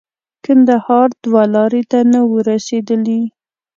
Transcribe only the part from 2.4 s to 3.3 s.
رسېدلي.